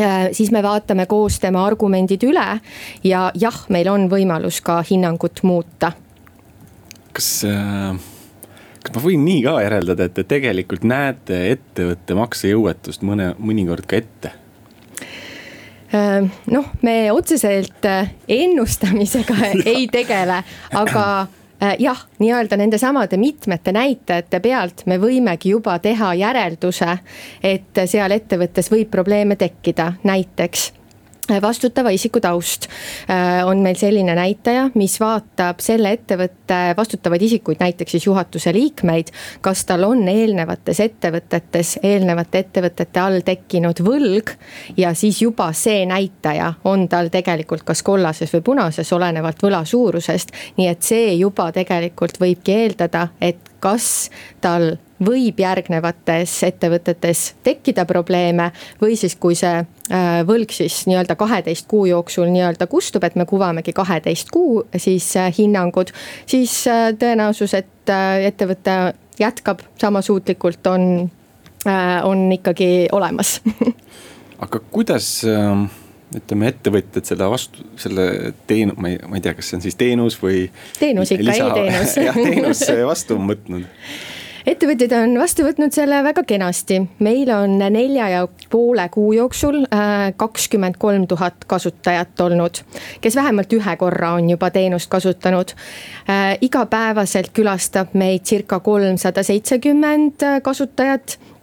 [0.00, 2.60] äh, siis me vaatame koos tema argumendid üle
[3.04, 5.92] ja jah, meil on võimalus ka hinnangut muuta.
[7.12, 7.98] kas äh
[8.88, 14.00] kas ma võin nii ka järeldada, et te tegelikult näete ettevõtte maksejõuetust mõne, mõnikord ka
[14.00, 14.32] ette?
[15.94, 20.42] Äh, noh, me otseselt äh, ennustamisega ei tegele,
[20.76, 21.04] aga
[21.62, 26.98] äh, jah, nii-öelda nende samade mitmete näitajate pealt me võimegi juba teha järelduse,
[27.40, 30.72] et seal ettevõttes võib probleeme tekkida, näiteks
[31.42, 32.68] vastutava isiku taust
[33.10, 39.12] äh, on meil selline näitaja, mis vaatab selle ettevõtte vastutavaid isikuid, näiteks siis juhatuse liikmeid.
[39.40, 44.34] kas tal on eelnevates ettevõtetes, eelnevate ettevõtete all tekkinud võlg
[44.76, 50.32] ja siis juba see näitaja on tal tegelikult kas kollases või punases, olenevalt võla suurusest.
[50.56, 54.10] nii et see juba tegelikult võibki eeldada, et kas
[54.40, 61.68] tal võib järgnevates ettevõtetes tekkida probleeme või siis, kui see äh, võlg siis nii-öelda kaheteist
[61.70, 65.92] kuu jooksul nii-öelda kustub, et me kuvamegi kaheteist kuu siis äh, hinnangud,
[66.26, 67.92] siis äh, tõenäosus, et
[68.28, 68.78] ettevõte
[69.18, 71.08] jätkab sama suutlikult, on,
[72.04, 73.38] on ikkagi olemas
[74.44, 75.08] aga kuidas
[76.16, 79.76] ütleme, ettevõtjad seda vastu, selle teenu-, ma ei, ma ei tea, kas see on siis
[79.80, 80.46] teenus või.
[80.78, 83.66] teenus ikka, e-teenus jah, teenus vastu on võtnud
[84.48, 90.08] ettevõtjad on vastu võtnud selle väga kenasti, meil on nelja ja poole kuu jooksul äh,
[90.16, 92.62] kakskümmend kolm tuhat kasutajat olnud,
[93.04, 95.54] kes vähemalt ühe korra on juba teenust kasutanud.
[96.08, 101.37] Äh, igapäevaselt külastab meid circa kolmsada seitsekümmend kasutajat Äh,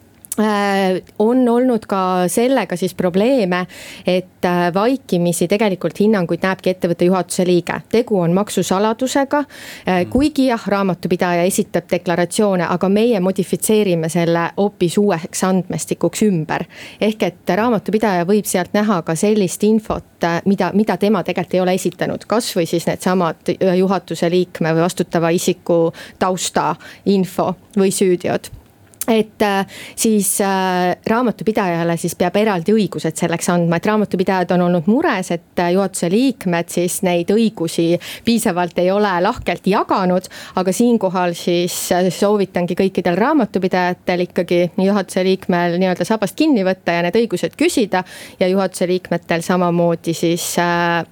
[1.20, 3.66] on olnud ka sellega siis probleeme,
[4.08, 7.80] et äh, vaikimisi tegelikult hinnanguid näebki ettevõtte juhatuse liige.
[7.92, 10.10] tegu on maksusaladusega, äh, mm.
[10.12, 16.66] kuigi jah, raamatupidaja esitab deklaratsioone, aga meie modifitseerime selle hoopis uueks andmestikuks ümber.
[17.02, 21.74] ehk et raamatupidaja võib sealt näha ka sellist infot, mida, mida tema tegelikult ei ole
[21.74, 28.65] esitanud, kasvõi siis needsamad juhatuse liikme või vastutava isiku tausta info või süüteod
[29.08, 29.66] et äh,
[29.96, 35.62] siis äh, raamatupidajale siis peab eraldi õigused selleks andma, et raamatupidajad on olnud mures, et
[35.62, 37.88] äh, juhatuse liikmed siis neid õigusi
[38.26, 40.30] piisavalt ei ole lahkelt jaganud.
[40.56, 41.76] aga siinkohal siis
[42.10, 48.04] soovitangi kõikidel raamatupidajatel ikkagi juhatuse liikmel nii-öelda sabast kinni võtta ja need õigused küsida.
[48.40, 51.06] ja juhatuse liikmetel samamoodi siis äh,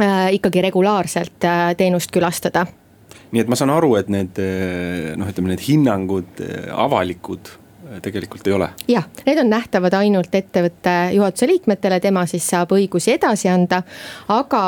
[0.00, 2.66] äh, ikkagi regulaarselt äh, teenust külastada
[3.32, 8.00] nii et ma saan aru, et need eh, noh, ütleme need hinnangud eh, avalikud eh,
[8.04, 8.68] tegelikult ei ole.
[8.90, 13.82] jah, need on nähtavad ainult ettevõtte juhatuse liikmetele, tema siis saab õigusi edasi anda.
[14.32, 14.64] aga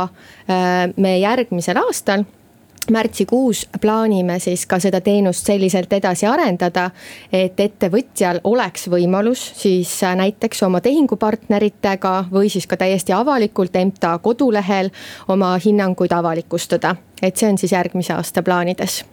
[1.01, 2.25] me järgmisel aastal
[2.91, 6.91] märtsikuus plaanime siis ka seda teenust selliselt edasi arendada,
[7.33, 14.91] et ettevõtjal oleks võimalus siis näiteks oma tehingupartneritega või siis ka täiesti avalikult EMTA kodulehel
[15.29, 16.97] oma hinnanguid avalikustada.
[17.23, 19.05] et see on siis järgmise aasta plaanides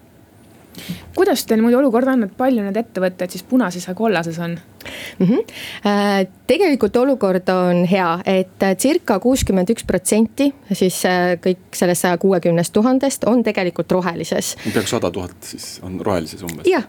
[1.15, 5.27] kuidas teil muidu olukord on, et palju need ettevõtted siis punases ja kollases on mm?
[5.27, 6.31] -hmm.
[6.47, 12.73] tegelikult olukord on hea, et circa kuuskümmend üks protsenti siis äh, kõik sellest saja kuuekümnest
[12.73, 14.55] tuhandest on tegelikult rohelises.
[14.65, 16.65] peaaegu sada tuhat siis on rohelises umbes?
[16.65, 16.87] jah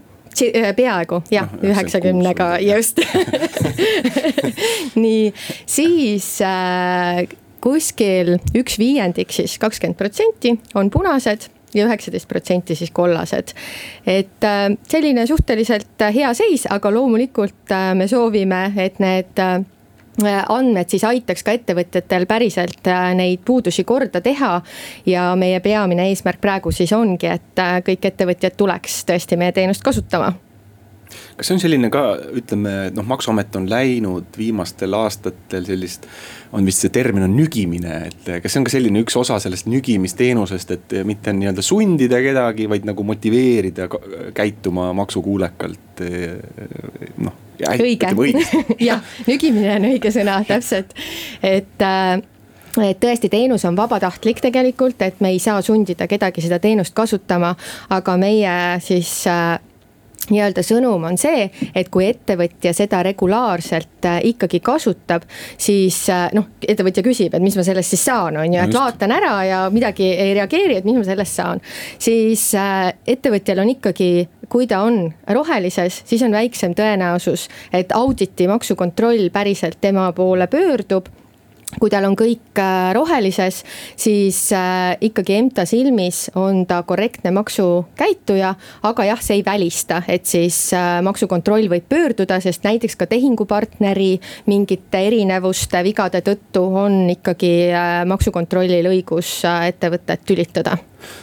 [0.76, 3.00] peaaegu jah no,, üheksakümnega just
[5.02, 5.32] nii,
[5.66, 7.26] siis äh,
[7.62, 13.54] kuskil üks viiendik siis kakskümmend protsenti on punased ja üheksateist protsenti siis kollased.
[14.06, 19.40] et äh, selline suhteliselt äh, hea seis, aga loomulikult äh, me soovime, et need
[20.22, 24.60] andmed siis aitaks ka ettevõtjatel päriselt neid puudusi korda teha.
[25.06, 30.34] ja meie peamine eesmärk praegu siis ongi, et kõik ettevõtjad tuleks tõesti meie teenust kasutama
[31.36, 32.04] kas see on selline ka,
[32.38, 36.08] ütleme, noh, maksuamet on läinud viimastel aastatel sellist,
[36.52, 39.68] on vist see termin on nügimine, et kas see on ka selline üks osa sellest
[39.72, 43.88] nügimisteenusest, et mitte nii-öelda sundida kedagi, vaid nagu motiveerida
[44.36, 46.04] käituma maksukuulekalt,
[47.22, 47.40] noh.
[47.76, 48.12] õige,
[48.90, 50.94] jah, nügimine on õige sõna, täpselt,
[51.42, 52.20] et äh,
[52.80, 57.54] et tõesti, teenus on vabatahtlik tegelikult, et me ei saa sundida kedagi seda teenust kasutama,
[57.92, 59.58] aga meie siis äh,
[60.32, 65.26] nii-öelda sõnum on see, et kui ettevõtja seda regulaarselt äh, ikkagi kasutab,
[65.60, 69.14] siis äh, noh, ettevõtja küsib, et mis ma sellest siis saan, on ju, et vaatan
[69.14, 71.62] ära ja midagi ei reageeri, et mis ma sellest saan.
[72.02, 74.12] siis äh, ettevõtjal on ikkagi,
[74.52, 81.08] kui ta on rohelises, siis on väiksem tõenäosus, et auditi maksukontroll päriselt tema poole pöördub
[81.80, 83.62] kui tal on kõik äh, rohelises,
[83.96, 88.54] siis äh, ikkagi EMTA silmis on ta korrektne maksukäituja.
[88.82, 94.14] aga jah, see ei välista, et siis äh, maksukontroll võib pöörduda, sest näiteks ka tehingupartneri
[94.46, 97.52] mingite erinevuste, vigade tõttu on ikkagi
[98.08, 100.76] maksukontrollil õigus ettevõtet tülitada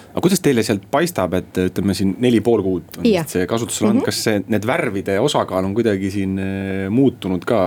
[0.10, 3.28] aga kuidas teile sealt paistab, et ütleme siin neli pool kuud on yeah.
[3.30, 4.06] see kasutusel olnud mm, -hmm.
[4.10, 7.60] kas see, need värvide osakaal on kuidagi siin eh, muutunud ka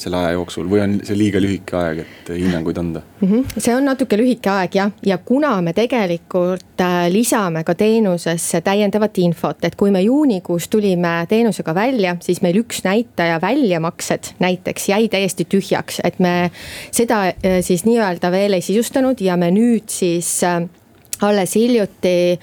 [0.00, 3.28] selle aja jooksul või on see liiga lühike aeg, et hinnanguid anda mm?
[3.28, 3.60] -hmm.
[3.60, 9.18] see on natuke lühike aeg jah, ja kuna me tegelikult äh, lisame ka teenusesse täiendavat
[9.18, 15.08] infot, et kui me juunikuus tulime teenusega välja, siis meil üks näitaja väljamaksed näiteks jäi
[15.08, 16.50] täiesti tühjaks, et me
[16.90, 20.66] seda äh, siis nii-öelda veel ei sisustanud ja me nüüd siis äh,
[21.20, 22.40] alles hiljuti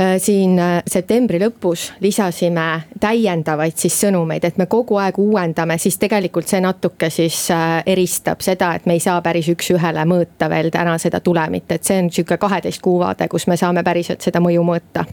[0.00, 2.66] äh, siin äh, septembri lõpus lisasime
[3.00, 8.44] täiendavaid siis sõnumeid, et me kogu aeg uuendame, siis tegelikult see natuke siis äh, eristab
[8.44, 12.10] seda, et me ei saa päris üks-ühele mõõta veel täna seda tulemit, et see on
[12.10, 15.06] sihuke kaheteist kuu vaade, kus me saame päriselt seda mõju mõõta.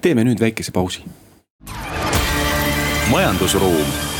[0.00, 1.04] teeme nüüd väikese pausi.
[3.10, 4.11] majandusruum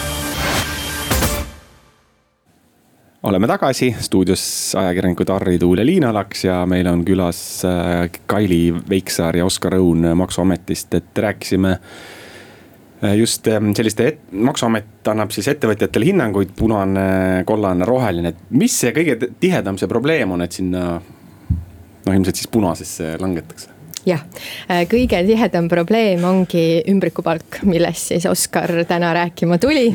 [3.23, 3.95] oleme tagasi.
[4.01, 9.47] Stuudios ajakirjanikud Harri Tuul ja Liina Laks ja meil on külas äh, Kaili Veiksaar ja
[9.47, 17.45] Oskar Õun maksuametist, et rääkisime äh, just ähm, selliste, maksuamet annab siis ettevõtjatele hinnanguid, punane,
[17.47, 22.51] kollane, roheline, et mis see kõige tihedam see probleem on, et sinna noh, ilmselt siis
[22.51, 24.23] punasesse langetakse jah,
[24.69, 29.91] äh, kõige tihedam probleem ongi ümbrikupalk, millest siis Oskar täna rääkima tuli.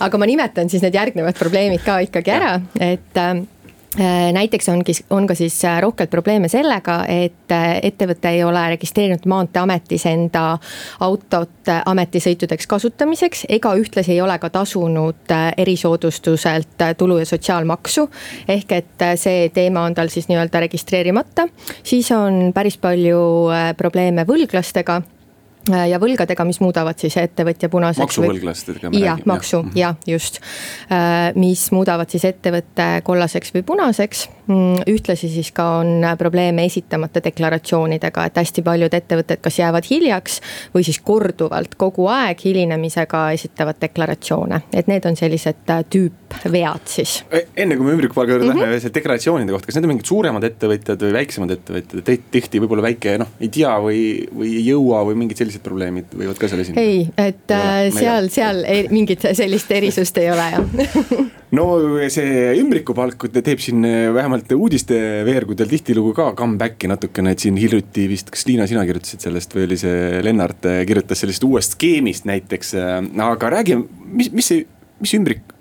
[0.00, 3.34] aga ma nimetan siis need järgnevad probleemid ka ikkagi ära, et äh,
[4.32, 9.26] näiteks ongi, on ka siis äh, rohkelt probleeme sellega, et äh, ettevõte ei ole registreerinud
[9.30, 10.58] maanteeametis enda
[11.00, 13.46] autot ametisõitudeks kasutamiseks.
[13.48, 18.08] ega ühtlasi ei ole ka tasunud erisoodustuselt tulu- ja sotsiaalmaksu.
[18.48, 21.48] ehk et see teema on tal siis nii-öelda registreerimata.
[21.82, 25.13] siis on päris palju probleeme võlglastega Äh,
[25.68, 28.02] ja võlgadega, mis muudavad siis ettevõtja punaseks.
[28.04, 29.28] maksuvõlglastega me räägime.
[29.28, 30.40] maksu ja, jah, just.
[30.92, 34.28] Äh, mis muudavad siis ettevõtte kollaseks või punaseks.
[34.44, 40.40] Mm, ühtlasi siis ka on probleeme esitamata deklaratsioonidega, et hästi paljud ettevõtted kas jäävad hiljaks
[40.74, 47.22] või siis korduvalt kogu aeg hilinemisega esitavad deklaratsioone, et need on sellised äh, tüüpvead siis.
[47.32, 48.76] E, enne kui me ümbrikupalga juurde mm -hmm.
[48.76, 53.16] lähme, deklaratsioonide kohta, kas need on mingid suuremad ettevõtjad või väiksemad ettevõtjad, tihti võib-olla väike
[53.18, 56.62] noh, ei tea või, või ei jõua või mingid sellised sellised probleemid võivad ka seal
[56.64, 56.82] esineda?
[56.82, 60.64] ei, et äh, seal, seal ei, mingit sellist erisust ei ole jah
[61.58, 61.66] no
[62.12, 68.32] see ümbrikupalk teeb siin äh, vähemalt uudisteveergudel tihtilugu ka comeback'i natukene, et siin hiljuti vist,
[68.34, 72.74] kas Liina, sina kirjutasid sellest või oli see Lennart äh, kirjutas sellest uuest skeemist näiteks.
[73.28, 74.66] aga räägi, mis, mis see,
[75.02, 75.54] mis ümbrik,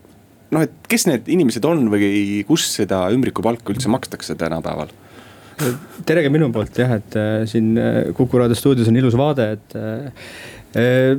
[0.53, 4.91] noh, et kes need inimesed on või kus seda ümbrikupalka üldse makstakse tänapäeval?
[6.07, 9.49] Tere ka minu poolt jah, et äh, siin äh, Kuku raadio stuudios on ilus vaade,
[9.57, 11.17] et äh,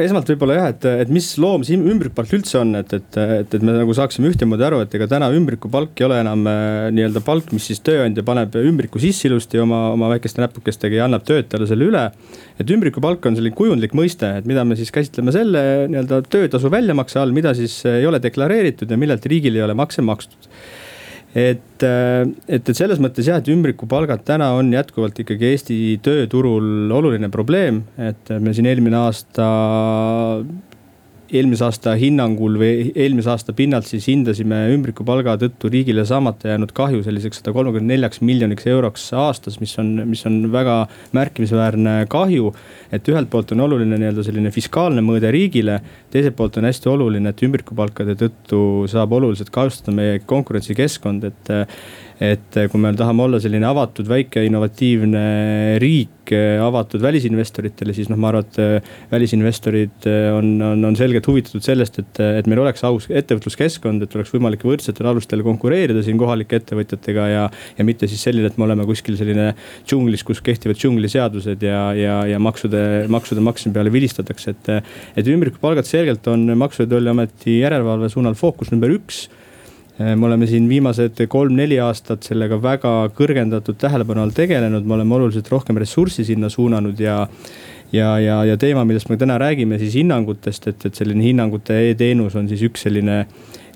[0.00, 3.64] esmalt võib-olla jah, et, et mis loom see ümbrikupalk üldse on, et, et, et, et
[3.66, 6.46] me nagu saaksime ühtemoodi aru, et ega täna ümbrikupalk ei ole enam
[6.94, 11.26] nii-öelda palk, mis siis tööandja paneb ümbriku sisse ilusti oma, oma väikeste näpukestega ja annab
[11.28, 12.04] töötajale selle üle.
[12.60, 17.20] et ümbrikupalk on selline kujundlik mõiste, et mida me siis käsitleme selle nii-öelda töötasu väljamakse
[17.20, 20.48] all, mida siis ei ole deklareeritud ja millelt riigil ei ole makse makstud
[21.34, 26.90] et, äh, et, et selles mõttes jah, et ümbrikupalgad täna on jätkuvalt ikkagi Eesti tööturul
[26.96, 29.46] oluline probleem, et me siin eelmine aasta
[31.30, 37.04] eelmise aasta hinnangul või eelmise aasta pinnalt siis hindasime ümbrikupalga tõttu riigile saamata jäänud kahju
[37.06, 40.82] selliseks sada kolmekümne neljaks miljoniks euroks aastas, mis on, mis on väga
[41.16, 42.52] märkimisväärne kahju.
[42.92, 47.30] et ühelt poolt on oluline nii-öelda selline fiskaalne mõõde riigile, teiselt poolt on hästi oluline,
[47.30, 51.52] et ümbrikupalkade tõttu saab oluliselt kahjustada meie konkurentsikeskkond, et
[52.20, 55.22] et kui me tahame olla selline avatud, väike, innovatiivne
[55.80, 60.06] riik, avatud välisinvestoritele, siis noh, ma arvan, et äh, välisinvestorid
[60.36, 64.62] on, on, on selgelt huvitatud sellest, et, et meil oleks aus ettevõtluskeskkond, et oleks võimalik
[64.68, 67.48] võrdsetel alustel konkureerida siin kohalike ettevõtjatega ja.
[67.78, 69.50] ja mitte siis selline, et me oleme kuskil selline
[69.88, 74.72] džunglis, kus kehtivad džungliseadused ja, ja, ja maksude, maksude maksmise peale vilistatakse, et.
[75.18, 79.24] et ümbrikupalgad selgelt on Maksu- ja Tolliameti järelevalve suunal fookus number üks
[80.00, 85.50] me oleme siin viimased kolm-neli aastat sellega väga kõrgendatud tähelepanu all tegelenud, me oleme oluliselt
[85.52, 87.26] rohkem ressurssi sinna suunanud ja
[87.92, 92.36] ja, ja, ja teema, millest me täna räägime siis hinnangutest, et, et selline hinnangute e-teenus
[92.38, 93.24] on siis üks selline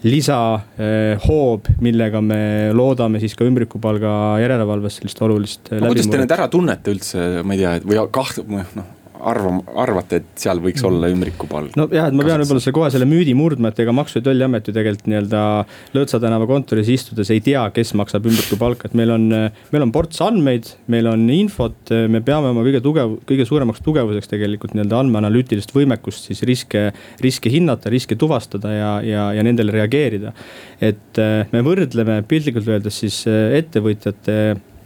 [0.05, 2.41] lisahoob eh,, millega me
[2.77, 4.11] loodame siis ka ümbrikupalga
[4.43, 5.73] järelevalves sellist olulist.
[5.73, 8.93] kuidas te need ära tunnete üldse, ma ei tea, või kaht-, noh
[9.31, 10.89] arvam-, arvate, et seal võiks mm.
[10.91, 11.77] olla ümbrikupalk?
[11.79, 14.69] nojah, et ma pean võib-olla selle kohe selle müüdi murdma, et ega Maksu- ja Tolliamet
[14.69, 15.43] ju tegelikult nii-öelda
[15.95, 19.27] Lõõtsa tänava kontoris istudes ei tea, kes maksab ümbrikupalka, et meil on,
[19.73, 24.31] meil on ports andmeid, meil on infot, me peame oma kõige tugev, kõige suuremaks tugevuseks
[24.31, 26.87] tegelikult nii-öelda andmeanalüütilist võimekust siis riske,
[27.25, 30.35] riske hinnata, riske tuvastada ja, ja, ja nendele reageerida.
[30.85, 31.21] et
[31.53, 34.39] me võrdleme piltlikult öeldes siis ettevõtjate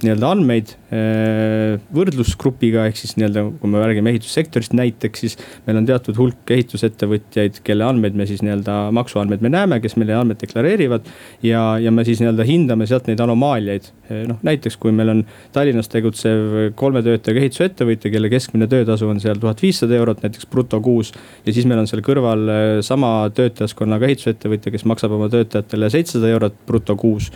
[0.05, 5.89] nii-öelda andmeid eh, võrdlusgrupiga, ehk siis nii-öelda, kui me räägime ehitussektorist näiteks, siis meil on
[5.89, 11.11] teatud hulk ehitusettevõtjaid, kelle andmeid me siis nii-öelda, maksuandmeid me näeme, kes meile andmeid deklareerivad.
[11.43, 13.91] ja, ja me siis nii-öelda hindame sealt neid anomaaliaid.
[14.29, 15.19] Noh, näiteks kui meil on
[15.53, 20.81] Tallinnas tegutsev kolme töötajaga ehitusettevõtja, kelle keskmine töötasu on seal tuhat viissada eurot näiteks bruto
[20.81, 21.13] kuus.
[21.45, 26.31] ja siis meil on seal kõrval eh, sama töötajaskonnaga ehitusettevõtja, kes maksab oma töötajatele seitsesada
[26.39, 27.33] eurot bruto kuus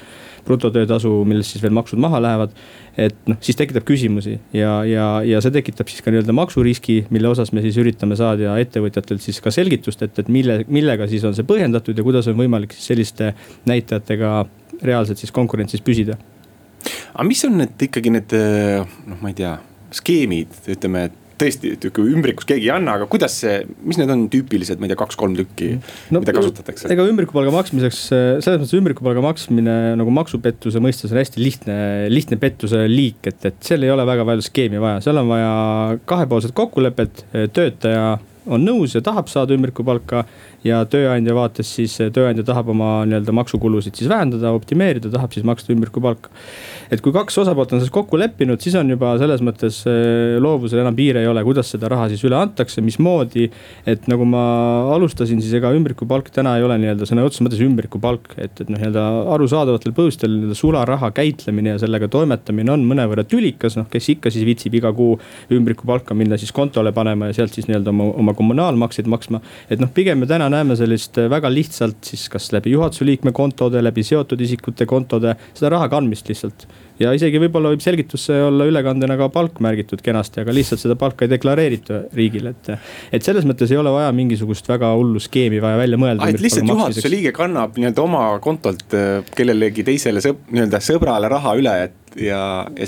[0.47, 2.57] brutotöötasu, millest siis veel maksud maha lähevad.
[2.97, 7.31] et noh, siis tekitab küsimusi ja, ja, ja see tekitab siis ka nii-öelda maksuriski, mille
[7.31, 11.37] osas me siis üritame saada ettevõtjatelt siis ka selgitust, et, et mille, millega siis on
[11.37, 13.33] see põhjendatud ja kuidas on võimalik siis selliste
[13.71, 14.35] näitajatega
[14.83, 16.19] reaalselt siis konkurentsis püsida.
[17.15, 19.57] aga mis on need ikkagi need noh, ma ei tea,
[19.93, 24.25] skeemid, ütleme, et tõesti, kui ümbrikus keegi ei anna, aga kuidas see, mis need on
[24.33, 26.91] tüüpilised, ma ei tea, kaks-kolm tükki no,, mida kasutatakse?
[26.93, 31.79] ega ümbrikupalga maksmiseks, selles mõttes ümbrikupalga maksmine nagu maksupettuse mõistes on hästi lihtne,
[32.13, 35.55] lihtne pettuse liik, et, et seal ei ole väga palju skeemi vaja, seal on vaja
[36.11, 40.25] kahepoolset kokkulepet töötaja on nõus ja tahab saada ümbrikupalka
[40.67, 45.73] ja tööandja vaates siis tööandja tahab oma nii-öelda maksukulusid siis vähendada, optimeerida, tahab siis maksta
[45.75, 46.31] ümbrikupalka.
[46.91, 50.83] et kui kaks osapoolt on selles kokku leppinud, siis on juba selles mõttes eh, loovusel
[50.83, 53.49] enam piire ei ole, kuidas seda raha siis üle antakse, mismoodi.
[53.87, 54.45] et nagu ma
[54.95, 58.79] alustasin, siis ega ümbrikupalk täna ei ole nii-öelda sõna otseses mõttes ümbrikupalk, et, et noh,
[58.79, 64.31] nii-öelda arusaadavatel põhjustel nii-öelda sularaha käitlemine ja sellega toimetamine on mõnevõrra tülikas, noh kes ikka
[64.31, 65.19] siis viitsib iga kuu
[65.53, 69.43] ümbrikupalka minna siis kontole panema ja sealt siis nii-öelda oma, oma kommunaalmakseid maksma.
[69.71, 73.33] et noh, pigem me täna näeme sellist äh, väga lihtsalt siis kas läbi juhatuse liikme
[73.37, 76.67] kontode, läbi seotud isikute kontode, seda raha kandmist lihtsalt
[77.03, 81.27] ja isegi võib-olla võib selgitusse olla ülekandena ka palk märgitud kenasti, aga lihtsalt seda palka
[81.27, 82.73] ei deklareerita riigile, et.
[83.19, 86.29] et selles mõttes ei ole vaja mingisugust väga hullu skeemi vaja välja mõelda.
[86.31, 91.57] et lihtsalt juhatuse liige kannab nii-öelda oma kontolt äh, kellelegi teisele sõb, nii-öelda sõbrale raha
[91.59, 92.41] üle, et ja,
[92.77, 92.87] ja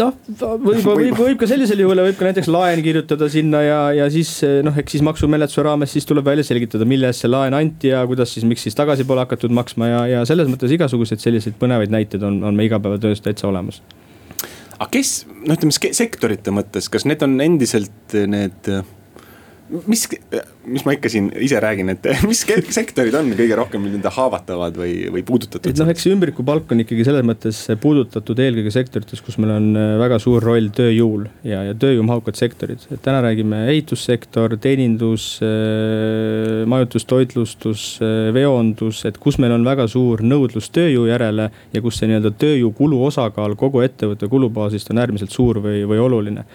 [0.00, 0.14] noh,
[0.62, 4.30] võib, võib, võib ka sellisel juhul võib ka näiteks laen kirjutada sinna ja, ja siis
[4.66, 8.02] noh, eks siis maksumenetluse raames siis tuleb välja selgitada, mille eest see laen anti ja
[8.08, 11.94] kuidas siis, miks siis tagasi pole hakatud maksma ja, ja selles mõttes igasuguseid selliseid põnevaid
[11.94, 13.82] näiteid on, on meie igapäevatöös täitsa olemas.
[14.76, 18.70] aga kes, no ütleme sektorite mõttes, kas need on endiselt need
[19.86, 20.04] mis,
[20.66, 22.42] mis ma ikka siin ise räägin, et mis
[22.74, 25.68] sektorid on kõige rohkem nii-öelda haavatavad või, või puudutatud?
[25.70, 29.94] et noh, eks ümbrikupalk on ikkagi selles mõttes puudutatud eelkõige sektorites, kus meil on äh,
[30.02, 32.86] väga suur roll tööjõul ja, ja tööjõumahukad sektorid.
[32.92, 39.88] et täna räägime ehitussektor, teenindus, äh, majutus, toitlustus, äh, veondus, et kus meil on väga
[39.90, 45.34] suur nõudlus tööjõu järele ja kus see nii-öelda tööjõukulu osakaal kogu ettevõtte kulubaasist on äärmiselt
[45.34, 46.46] suur või, või oluline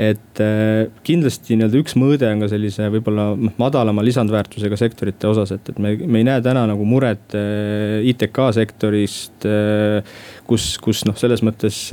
[0.00, 5.52] et äh, kindlasti nii-öelda üks mõõde on ka sellise võib-olla noh, madalama lisandväärtusega sektorite osas,
[5.56, 10.14] et, et me, me ei näe täna nagu muret äh, ITK sektorist, äh,
[10.48, 11.90] kus, kus noh, selles mõttes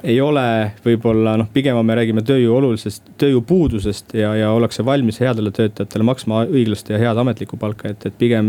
[0.00, 0.42] ei ole
[0.80, 6.46] võib-olla noh, pigem me räägime tööjõu olulisest, tööjõupuudusest ja, ja ollakse valmis headele töötajatele maksma
[6.48, 8.48] õiglast ja head ametlikku palka, et, et pigem,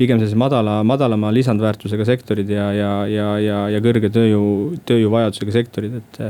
[0.00, 4.48] pigem sellised madala, madalama lisandväärtusega sektorid ja, ja, ja, ja, ja kõrge tööjõu,
[4.88, 6.22] tööjõuvajadusega sektorid, et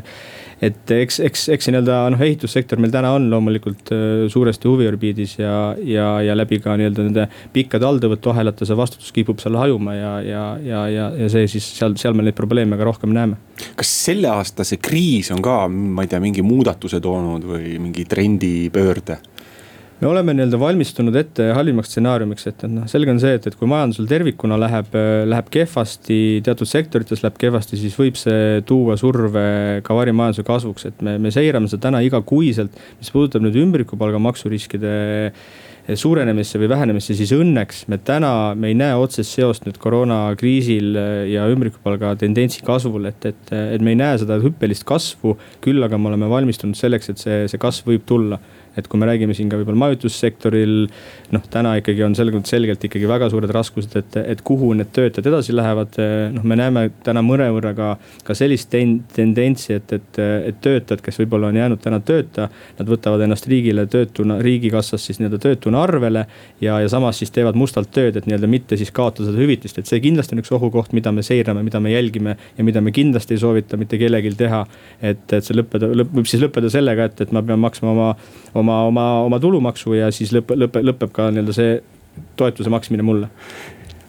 [0.64, 5.36] et eks, eks, eks see nii-öelda noh, ehitussektor meil täna on loomulikult äh, suuresti huviorbiidis
[5.38, 10.12] ja, ja, ja läbi ka nii-öelda nende pikkade alltöövõtuahelate see vastutus kipub seal hajuma ja,
[10.26, 13.38] ja, ja, ja, ja see siis seal, seal me neid probleeme ka rohkem näeme.
[13.78, 18.06] kas selle aasta see kriis on ka, ma ei tea, mingi muudatuse toonud või mingi
[18.08, 19.20] trendipöörde?
[20.00, 23.56] Me oleme nii-öelda valmistunud ette halvimaks stsenaariumiks, et, et noh, selge on see, et, et
[23.58, 24.94] kui majandusel tervikuna läheb,
[25.26, 29.46] läheb kehvasti, teatud sektorites läheb kehvasti, siis võib see tuua surve
[29.86, 32.78] ka varimajanduse kasvuks, et me, me seirame seda täna igakuiselt.
[33.00, 34.94] mis puudutab nüüd ümbrikupalga maksuriskide
[35.96, 40.98] suurenemisse või vähenemisse, siis õnneks me täna, me ei näe otsest seost nüüd koroonakriisil
[41.32, 45.38] ja ümbrikupalga tendentsi kasvul, et, et, et me ei näe seda hüppelist kasvu.
[45.64, 48.38] küll aga me oleme valmistunud selleks, et see, see kasv võib tulla
[48.78, 50.74] et kui me räägime siin ka võib-olla majutussektoril,
[51.34, 55.28] noh, täna ikkagi on selgelt, selgelt ikkagi väga suured raskused, et, et kuhu need töötajad
[55.32, 55.98] edasi lähevad.
[56.34, 57.90] noh, me näeme täna mõnevõrra ka,
[58.24, 60.20] ka sellist ten, tendentsi, et, et,
[60.50, 62.48] et töötajad, kes võib-olla on jäänud täna tööta,
[62.78, 66.26] nad võtavad ennast riigile töötuna, riigikassast siis nii-öelda töötuna arvele.
[66.60, 69.90] ja, ja samas siis teevad mustalt tööd, et nii-öelda mitte siis kaotada seda hüvitist, et
[69.90, 73.36] see kindlasti on üks ohukoht, mida me seirame, mida me jälgime ja mida me kindlasti
[73.36, 74.64] ei soovita mitte kellelgi teha.
[75.02, 78.08] et, et see lõppeda, lõpp, võib siis lõppeda sellega, et, et ma pean maksma oma,
[78.58, 81.80] oma oma, oma, oma tulumaksu ja siis lõpe, lõpe, lõpeb ka nii-öelda see
[82.36, 83.30] toetuse maksmine mulle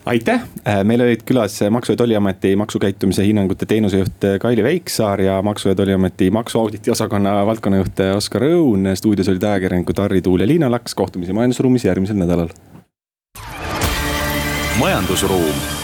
[0.10, 5.70] aitäh, äh, meil olid külas Maksu- ja Tolliameti maksukäitumise hinnangute teenusejuht Kaili Veiksaar ja Maksu-
[5.70, 8.96] ja Tolliameti maksuauditi osakonna valdkonnajuht Oskar Õun.
[8.96, 12.50] stuudios olid ajakirjanikud Harri Tuul ja Liina Laks, kohtumisi majandusruumis järgmisel nädalal.
[14.80, 15.79] majandusruum